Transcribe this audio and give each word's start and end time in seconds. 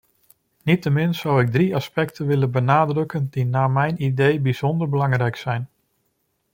Niettemin 0.63 1.13
zou 1.15 1.41
ik 1.43 1.49
drie 1.49 1.75
aspecten 1.75 2.25
willen 2.27 2.51
benadrukken 2.51 3.27
die 3.29 3.45
naar 3.45 3.69
mijn 3.71 4.03
idee 4.03 4.39
bijzonder 4.39 4.89
belangrijk 4.89 5.35
zijn. 5.35 5.69